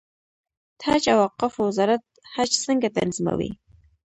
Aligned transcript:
د 0.79 0.79
حج 0.87 1.03
او 1.13 1.19
اوقافو 1.25 1.59
وزارت 1.69 2.03
حج 2.33 2.51
څنګه 2.65 2.87
تنظیموي؟ 2.97 3.51